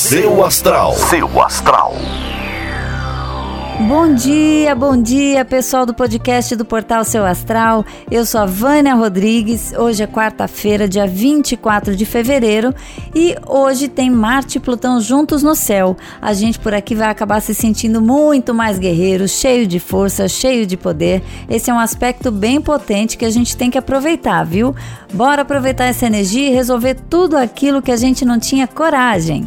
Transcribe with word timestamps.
Seu 0.00 0.42
Astral. 0.42 0.94
Seu 0.94 1.42
Astral. 1.42 1.94
Bom 3.86 4.14
dia, 4.14 4.74
bom 4.74 4.96
dia, 5.00 5.44
pessoal 5.44 5.84
do 5.84 5.92
podcast 5.92 6.56
do 6.56 6.64
Portal 6.64 7.04
Seu 7.04 7.24
Astral. 7.24 7.84
Eu 8.10 8.24
sou 8.24 8.40
a 8.40 8.46
Vânia 8.46 8.94
Rodrigues. 8.94 9.74
Hoje 9.76 10.02
é 10.02 10.06
quarta-feira, 10.06 10.88
dia 10.88 11.06
24 11.06 11.94
de 11.94 12.06
fevereiro, 12.06 12.74
e 13.14 13.36
hoje 13.46 13.88
tem 13.88 14.10
Marte 14.10 14.56
e 14.56 14.60
Plutão 14.60 15.02
juntos 15.02 15.42
no 15.42 15.54
céu. 15.54 15.94
A 16.20 16.32
gente 16.32 16.58
por 16.58 16.72
aqui 16.72 16.94
vai 16.94 17.10
acabar 17.10 17.40
se 17.40 17.54
sentindo 17.54 18.00
muito 18.00 18.54
mais 18.54 18.78
guerreiro, 18.78 19.28
cheio 19.28 19.66
de 19.66 19.78
força, 19.78 20.26
cheio 20.28 20.64
de 20.64 20.78
poder. 20.78 21.22
Esse 21.46 21.70
é 21.70 21.74
um 21.74 21.78
aspecto 21.78 22.30
bem 22.30 22.58
potente 22.58 23.18
que 23.18 23.26
a 23.26 23.30
gente 23.30 23.54
tem 23.54 23.70
que 23.70 23.78
aproveitar, 23.78 24.44
viu? 24.44 24.74
Bora 25.12 25.42
aproveitar 25.42 25.84
essa 25.84 26.06
energia 26.06 26.48
e 26.48 26.54
resolver 26.54 26.96
tudo 27.10 27.36
aquilo 27.36 27.82
que 27.82 27.92
a 27.92 27.96
gente 27.98 28.24
não 28.24 28.38
tinha 28.38 28.66
coragem. 28.66 29.46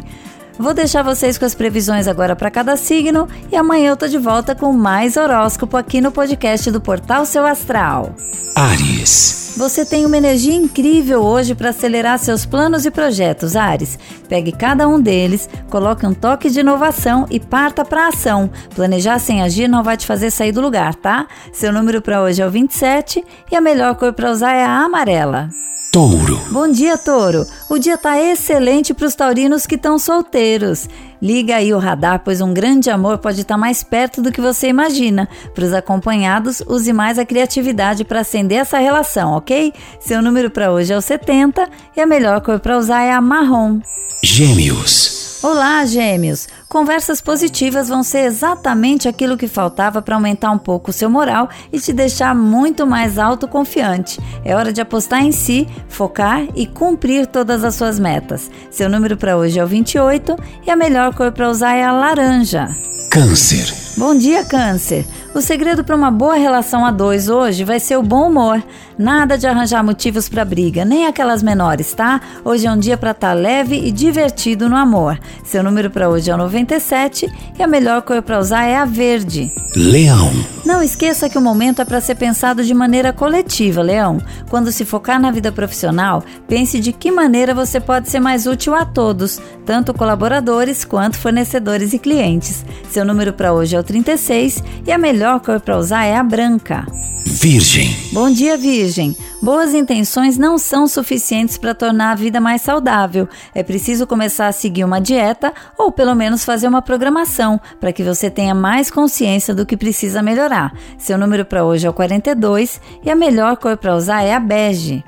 Vou 0.58 0.72
deixar 0.72 1.02
vocês 1.02 1.36
com 1.36 1.44
as 1.44 1.54
previsões 1.54 2.06
agora 2.06 2.36
para 2.36 2.50
cada 2.50 2.76
signo 2.76 3.28
e 3.50 3.56
amanhã 3.56 3.90
eu 3.90 3.96
tô 3.96 4.06
de 4.06 4.18
volta 4.18 4.54
com 4.54 4.72
mais 4.72 5.16
horóscopo 5.16 5.76
aqui 5.76 6.00
no 6.00 6.12
podcast 6.12 6.70
do 6.70 6.80
Portal 6.80 7.26
Seu 7.26 7.44
Astral. 7.44 8.14
Ares. 8.54 9.54
Você 9.56 9.84
tem 9.84 10.06
uma 10.06 10.16
energia 10.16 10.54
incrível 10.54 11.22
hoje 11.22 11.54
para 11.54 11.70
acelerar 11.70 12.18
seus 12.18 12.46
planos 12.46 12.86
e 12.86 12.90
projetos, 12.90 13.56
Ares. 13.56 13.98
Pegue 14.28 14.52
cada 14.52 14.88
um 14.88 15.00
deles, 15.00 15.48
coloque 15.70 16.06
um 16.06 16.14
toque 16.14 16.48
de 16.48 16.60
inovação 16.60 17.26
e 17.30 17.40
parta 17.40 17.84
para 17.84 18.08
ação. 18.08 18.48
Planejar 18.74 19.18
sem 19.18 19.42
agir 19.42 19.66
não 19.68 19.82
vai 19.82 19.96
te 19.96 20.06
fazer 20.06 20.30
sair 20.30 20.52
do 20.52 20.60
lugar, 20.60 20.94
tá? 20.94 21.26
Seu 21.52 21.72
número 21.72 22.00
para 22.00 22.22
hoje 22.22 22.42
é 22.42 22.46
o 22.46 22.50
27 22.50 23.24
e 23.50 23.56
a 23.56 23.60
melhor 23.60 23.96
cor 23.96 24.12
para 24.12 24.30
usar 24.30 24.52
é 24.52 24.64
a 24.64 24.84
amarela. 24.84 25.48
Touro. 25.94 26.40
Bom 26.50 26.66
dia, 26.66 26.98
Touro. 26.98 27.46
O 27.70 27.78
dia 27.78 27.96
tá 27.96 28.20
excelente 28.20 28.92
para 28.92 29.06
os 29.06 29.14
taurinos 29.14 29.64
que 29.64 29.76
estão 29.76 29.96
solteiros. 29.96 30.88
Liga 31.22 31.54
aí 31.54 31.72
o 31.72 31.78
radar, 31.78 32.20
pois 32.24 32.40
um 32.40 32.52
grande 32.52 32.90
amor 32.90 33.18
pode 33.18 33.42
estar 33.42 33.54
tá 33.54 33.58
mais 33.58 33.84
perto 33.84 34.20
do 34.20 34.32
que 34.32 34.40
você 34.40 34.66
imagina. 34.66 35.28
Para 35.54 35.64
os 35.64 35.72
acompanhados, 35.72 36.60
use 36.66 36.92
mais 36.92 37.16
a 37.16 37.24
criatividade 37.24 38.02
para 38.02 38.22
acender 38.22 38.58
essa 38.58 38.78
relação, 38.78 39.34
ok? 39.34 39.72
Seu 40.00 40.20
número 40.20 40.50
para 40.50 40.72
hoje 40.72 40.92
é 40.92 40.96
o 40.96 41.00
70 41.00 41.64
e 41.96 42.00
a 42.00 42.06
melhor 42.06 42.40
cor 42.40 42.58
para 42.58 42.76
usar 42.76 43.02
é 43.02 43.12
a 43.12 43.20
marrom. 43.20 43.78
Gêmeos. 44.20 45.13
Olá, 45.44 45.84
gêmeos! 45.84 46.48
Conversas 46.70 47.20
positivas 47.20 47.90
vão 47.90 48.02
ser 48.02 48.20
exatamente 48.20 49.06
aquilo 49.06 49.36
que 49.36 49.46
faltava 49.46 50.00
para 50.00 50.14
aumentar 50.14 50.50
um 50.50 50.56
pouco 50.56 50.88
o 50.88 50.92
seu 50.92 51.10
moral 51.10 51.50
e 51.70 51.78
te 51.78 51.92
deixar 51.92 52.34
muito 52.34 52.86
mais 52.86 53.18
autoconfiante. 53.18 54.18
É 54.42 54.56
hora 54.56 54.72
de 54.72 54.80
apostar 54.80 55.22
em 55.22 55.32
si, 55.32 55.68
focar 55.86 56.46
e 56.54 56.66
cumprir 56.66 57.26
todas 57.26 57.62
as 57.62 57.74
suas 57.74 57.98
metas. 57.98 58.50
Seu 58.70 58.88
número 58.88 59.18
para 59.18 59.36
hoje 59.36 59.58
é 59.58 59.62
o 59.62 59.66
28 59.66 60.34
e 60.66 60.70
a 60.70 60.76
melhor 60.76 61.14
cor 61.14 61.30
para 61.30 61.50
usar 61.50 61.74
é 61.74 61.84
a 61.84 61.92
laranja. 61.92 62.74
Câncer. 63.10 63.70
Bom 63.98 64.16
dia, 64.16 64.46
Câncer! 64.46 65.04
O 65.34 65.40
segredo 65.40 65.82
para 65.82 65.96
uma 65.96 66.12
boa 66.12 66.36
relação 66.36 66.86
a 66.86 66.92
dois 66.92 67.28
hoje 67.28 67.64
vai 67.64 67.80
ser 67.80 67.96
o 67.96 68.02
bom 68.04 68.28
humor. 68.28 68.62
Nada 68.96 69.36
de 69.36 69.48
arranjar 69.48 69.82
motivos 69.82 70.28
para 70.28 70.44
briga, 70.44 70.84
nem 70.84 71.08
aquelas 71.08 71.42
menores, 71.42 71.92
tá? 71.92 72.20
Hoje 72.44 72.68
é 72.68 72.70
um 72.70 72.78
dia 72.78 72.96
para 72.96 73.10
estar 73.10 73.30
tá 73.30 73.34
leve 73.34 73.76
e 73.76 73.90
divertido 73.90 74.68
no 74.68 74.76
amor. 74.76 75.18
Seu 75.42 75.60
número 75.60 75.90
para 75.90 76.08
hoje 76.08 76.30
é 76.30 76.34
o 76.34 76.38
97 76.38 77.26
e 77.58 77.60
a 77.60 77.66
melhor 77.66 78.02
cor 78.02 78.22
para 78.22 78.38
usar 78.38 78.62
é 78.62 78.76
a 78.76 78.84
verde. 78.84 79.52
Leão. 79.74 80.30
Não 80.64 80.80
esqueça 80.80 81.28
que 81.28 81.36
o 81.36 81.42
momento 81.42 81.82
é 81.82 81.84
para 81.84 82.00
ser 82.00 82.14
pensado 82.14 82.62
de 82.62 82.72
maneira 82.72 83.12
coletiva, 83.12 83.82
Leão. 83.82 84.18
Quando 84.48 84.70
se 84.70 84.84
focar 84.84 85.20
na 85.20 85.32
vida 85.32 85.50
profissional, 85.50 86.22
pense 86.46 86.78
de 86.78 86.92
que 86.92 87.10
maneira 87.10 87.52
você 87.52 87.80
pode 87.80 88.08
ser 88.08 88.20
mais 88.20 88.46
útil 88.46 88.72
a 88.72 88.84
todos, 88.84 89.40
tanto 89.66 89.92
colaboradores 89.92 90.84
quanto 90.84 91.18
fornecedores 91.18 91.92
e 91.92 91.98
clientes. 91.98 92.64
Seu 92.88 93.04
número 93.04 93.32
para 93.32 93.52
hoje 93.52 93.74
é 93.74 93.80
o 93.80 93.82
36 93.82 94.62
e 94.86 94.92
a 94.92 94.96
melhor 94.96 95.23
melhor 95.24 95.40
cor 95.40 95.58
para 95.58 95.78
usar 95.78 96.04
é 96.04 96.16
a 96.16 96.22
branca. 96.22 96.84
Virgem. 97.24 97.96
Bom 98.12 98.30
dia, 98.30 98.58
Virgem. 98.58 99.16
Boas 99.40 99.72
intenções 99.72 100.36
não 100.36 100.58
são 100.58 100.86
suficientes 100.86 101.56
para 101.56 101.74
tornar 101.74 102.12
a 102.12 102.14
vida 102.14 102.42
mais 102.42 102.60
saudável. 102.60 103.26
É 103.54 103.62
preciso 103.62 104.06
começar 104.06 104.48
a 104.48 104.52
seguir 104.52 104.84
uma 104.84 105.00
dieta 105.00 105.54
ou 105.78 105.90
pelo 105.90 106.14
menos 106.14 106.44
fazer 106.44 106.68
uma 106.68 106.82
programação 106.82 107.58
para 107.80 107.92
que 107.92 108.02
você 108.02 108.28
tenha 108.28 108.54
mais 108.54 108.90
consciência 108.90 109.54
do 109.54 109.64
que 109.64 109.78
precisa 109.78 110.22
melhorar. 110.22 110.74
Seu 110.98 111.16
número 111.16 111.46
para 111.46 111.64
hoje 111.64 111.86
é 111.86 111.90
o 111.90 111.94
42 111.94 112.78
e 113.02 113.10
a 113.10 113.16
melhor 113.16 113.56
cor 113.56 113.78
para 113.78 113.96
usar 113.96 114.22
é 114.22 114.34
a 114.34 114.40
bege. 114.40 115.02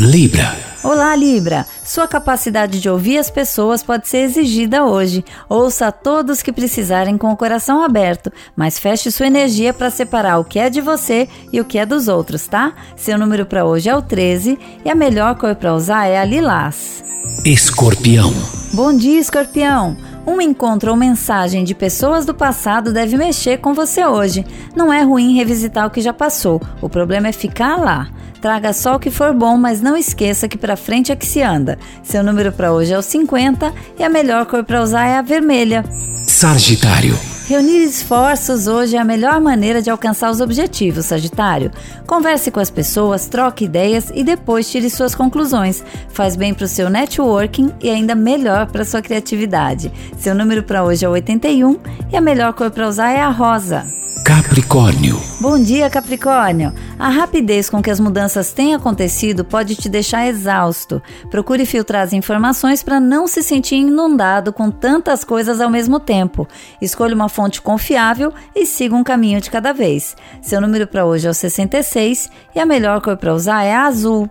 Libra. 0.00 0.69
Olá, 0.82 1.14
Libra! 1.14 1.66
Sua 1.84 2.08
capacidade 2.08 2.80
de 2.80 2.88
ouvir 2.88 3.18
as 3.18 3.30
pessoas 3.30 3.82
pode 3.82 4.08
ser 4.08 4.18
exigida 4.18 4.82
hoje. 4.82 5.22
Ouça 5.46 5.88
a 5.88 5.92
todos 5.92 6.40
que 6.40 6.50
precisarem 6.50 7.18
com 7.18 7.30
o 7.30 7.36
coração 7.36 7.82
aberto, 7.82 8.32
mas 8.56 8.78
feche 8.78 9.10
sua 9.10 9.26
energia 9.26 9.74
para 9.74 9.90
separar 9.90 10.38
o 10.38 10.44
que 10.44 10.58
é 10.58 10.70
de 10.70 10.80
você 10.80 11.28
e 11.52 11.60
o 11.60 11.66
que 11.66 11.78
é 11.78 11.84
dos 11.84 12.08
outros, 12.08 12.46
tá? 12.46 12.72
Seu 12.96 13.18
número 13.18 13.44
para 13.44 13.66
hoje 13.66 13.90
é 13.90 13.96
o 13.96 14.00
13 14.00 14.58
e 14.82 14.90
a 14.90 14.94
melhor 14.94 15.34
cor 15.34 15.54
para 15.54 15.74
usar 15.74 16.06
é 16.06 16.18
a 16.18 16.24
lilás. 16.24 17.04
Escorpião. 17.44 18.32
Bom 18.72 18.96
dia, 18.96 19.20
Escorpião! 19.20 20.09
Um 20.26 20.40
encontro 20.40 20.90
ou 20.90 20.96
mensagem 20.96 21.64
de 21.64 21.74
pessoas 21.74 22.26
do 22.26 22.34
passado 22.34 22.92
deve 22.92 23.16
mexer 23.16 23.58
com 23.58 23.72
você 23.72 24.04
hoje. 24.04 24.44
Não 24.76 24.92
é 24.92 25.02
ruim 25.02 25.34
revisitar 25.34 25.86
o 25.86 25.90
que 25.90 26.00
já 26.00 26.12
passou, 26.12 26.60
o 26.80 26.88
problema 26.88 27.28
é 27.28 27.32
ficar 27.32 27.76
lá. 27.76 28.08
Traga 28.40 28.72
só 28.72 28.96
o 28.96 28.98
que 28.98 29.10
for 29.10 29.34
bom, 29.34 29.56
mas 29.56 29.82
não 29.82 29.96
esqueça 29.96 30.48
que 30.48 30.56
para 30.56 30.76
frente 30.76 31.12
é 31.12 31.16
que 31.16 31.26
se 31.26 31.42
anda. 31.42 31.78
Seu 32.02 32.22
número 32.22 32.52
para 32.52 32.72
hoje 32.72 32.92
é 32.92 32.98
o 32.98 33.02
50 33.02 33.72
e 33.98 34.02
a 34.02 34.08
melhor 34.08 34.46
cor 34.46 34.64
para 34.64 34.82
usar 34.82 35.06
é 35.06 35.18
a 35.18 35.22
vermelha. 35.22 35.84
Sagitário. 36.26 37.29
Reunir 37.50 37.82
esforços 37.82 38.68
hoje 38.68 38.94
é 38.94 39.00
a 39.00 39.04
melhor 39.04 39.40
maneira 39.40 39.82
de 39.82 39.90
alcançar 39.90 40.30
os 40.30 40.40
objetivos, 40.40 41.06
Sagitário. 41.06 41.72
Converse 42.06 42.48
com 42.48 42.60
as 42.60 42.70
pessoas, 42.70 43.26
troque 43.26 43.64
ideias 43.64 44.08
e 44.14 44.22
depois 44.22 44.70
tire 44.70 44.88
suas 44.88 45.16
conclusões. 45.16 45.82
Faz 46.10 46.36
bem 46.36 46.54
para 46.54 46.66
o 46.66 46.68
seu 46.68 46.88
networking 46.88 47.72
e 47.82 47.90
ainda 47.90 48.14
melhor 48.14 48.68
para 48.68 48.84
sua 48.84 49.02
criatividade. 49.02 49.92
Seu 50.16 50.32
número 50.32 50.62
para 50.62 50.84
hoje 50.84 51.04
é 51.04 51.08
81 51.08 51.76
e 52.12 52.16
a 52.16 52.20
melhor 52.20 52.52
cor 52.52 52.70
para 52.70 52.86
usar 52.86 53.10
é 53.10 53.20
a 53.20 53.30
rosa. 53.30 53.84
Capricórnio. 54.24 55.20
Bom 55.40 55.58
dia, 55.60 55.90
Capricórnio. 55.90 56.72
A 57.00 57.08
rapidez 57.08 57.70
com 57.70 57.82
que 57.82 57.90
as 57.90 57.98
mudanças 57.98 58.52
têm 58.52 58.74
acontecido 58.74 59.42
pode 59.42 59.74
te 59.74 59.88
deixar 59.88 60.26
exausto. 60.26 61.02
Procure 61.30 61.64
filtrar 61.64 62.02
as 62.02 62.12
informações 62.12 62.82
para 62.82 63.00
não 63.00 63.26
se 63.26 63.42
sentir 63.42 63.76
inundado 63.76 64.52
com 64.52 64.70
tantas 64.70 65.24
coisas 65.24 65.62
ao 65.62 65.70
mesmo 65.70 65.98
tempo. 65.98 66.46
Escolha 66.78 67.14
uma 67.14 67.30
fonte 67.30 67.62
confiável 67.62 68.34
e 68.54 68.66
siga 68.66 68.94
um 68.94 69.02
caminho 69.02 69.40
de 69.40 69.50
cada 69.50 69.72
vez. 69.72 70.14
Seu 70.42 70.60
número 70.60 70.86
para 70.86 71.06
hoje 71.06 71.26
é 71.26 71.30
o 71.30 71.34
66 71.34 72.28
e 72.54 72.60
a 72.60 72.66
melhor 72.66 73.00
cor 73.00 73.16
para 73.16 73.34
usar 73.34 73.64
é 73.64 73.74
a 73.74 73.86
azul. 73.86 74.28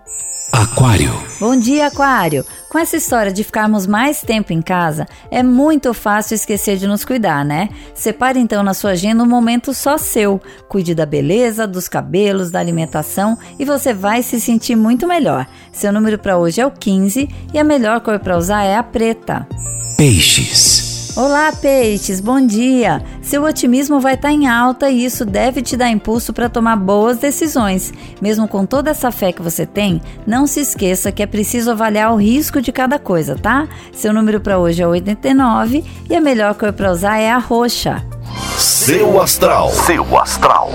Aquário. 0.52 1.12
Bom 1.40 1.56
dia, 1.56 1.88
Aquário. 1.88 2.46
Com 2.70 2.78
essa 2.78 2.96
história 2.96 3.34
de 3.34 3.44
ficarmos 3.44 3.88
mais 3.88 4.22
tempo 4.22 4.54
em 4.54 4.62
casa, 4.62 5.08
é 5.32 5.42
muito 5.42 5.92
fácil 5.92 6.36
esquecer 6.36 6.78
de 6.78 6.86
nos 6.86 7.04
cuidar, 7.04 7.44
né? 7.44 7.70
Separe 7.96 8.40
então 8.40 8.62
na 8.62 8.76
sua 8.76 8.92
agenda 8.92 9.24
um 9.24 9.28
momento 9.28 9.74
só 9.74 9.98
seu. 9.98 10.40
Cuide 10.68 10.94
da 10.94 11.06
beleza, 11.06 11.66
dos 11.66 11.88
cabelos, 11.88 12.52
da 12.52 12.60
alimentação 12.60 13.36
e 13.58 13.66
você 13.66 13.92
vai 13.92 14.22
se 14.22 14.40
sentir 14.40 14.76
muito 14.76 15.08
melhor. 15.08 15.48
Seu 15.72 15.92
número 15.92 16.20
para 16.20 16.38
hoje 16.38 16.62
é 16.62 16.66
o 16.66 16.72
15 16.72 17.28
e 17.52 17.58
a 17.58 17.64
melhor 17.64 18.02
cor 18.02 18.20
para 18.20 18.38
usar 18.38 18.64
é 18.64 18.76
a 18.76 18.84
preta. 18.84 19.48
Peixes. 19.98 20.89
Olá, 21.20 21.52
peixes, 21.52 22.22
bom 22.22 22.40
dia! 22.40 23.04
Seu 23.22 23.44
otimismo 23.44 24.00
vai 24.00 24.14
estar 24.14 24.30
tá 24.30 24.34
em 24.34 24.48
alta 24.48 24.90
e 24.90 25.04
isso 25.04 25.26
deve 25.26 25.62
te 25.62 25.76
dar 25.76 25.90
impulso 25.90 26.32
para 26.32 26.48
tomar 26.48 26.78
boas 26.78 27.18
decisões. 27.18 27.92
Mesmo 28.22 28.48
com 28.48 28.66
toda 28.66 28.92
essa 28.92 29.12
fé 29.12 29.34
que 29.34 29.42
você 29.42 29.66
tem, 29.66 30.02
não 30.26 30.48
se 30.48 30.62
esqueça 30.62 31.12
que 31.12 31.22
é 31.22 31.26
preciso 31.28 31.72
avaliar 31.72 32.14
o 32.14 32.16
risco 32.16 32.62
de 32.62 32.72
cada 32.72 32.98
coisa, 32.98 33.36
tá? 33.36 33.68
Seu 33.92 34.14
número 34.14 34.40
para 34.40 34.60
hoje 34.60 34.82
é 34.82 34.88
89 34.88 35.84
e 36.10 36.16
a 36.16 36.22
melhor 36.22 36.56
cor 36.56 36.72
para 36.72 36.90
usar 36.90 37.18
é 37.18 37.30
a 37.30 37.38
roxa. 37.38 38.02
Seu 38.58 39.22
astral. 39.22 39.72
Seu 39.74 40.18
astral. 40.18 40.72